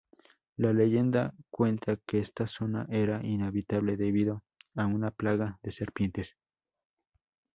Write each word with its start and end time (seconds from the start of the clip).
La 0.57 0.73
leyenda 0.73 1.31
cuenta 1.51 1.95
que 2.07 2.17
esta 2.17 2.47
zona 2.47 2.87
era 2.89 3.23
inhabitable 3.23 3.97
debido 3.97 4.43
a 4.73 4.87
una 4.87 5.11
plaga 5.11 5.59
de 5.61 5.71
serpientes. 5.71 6.37